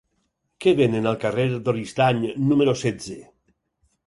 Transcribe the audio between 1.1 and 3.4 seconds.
al carrer d'Oristany número setze?